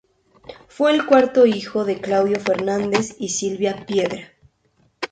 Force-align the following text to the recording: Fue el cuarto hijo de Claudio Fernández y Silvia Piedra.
Fue 0.67 0.91
el 0.93 1.05
cuarto 1.05 1.45
hijo 1.45 1.85
de 1.85 2.01
Claudio 2.01 2.39
Fernández 2.39 3.17
y 3.19 3.29
Silvia 3.29 3.85
Piedra. 3.85 4.31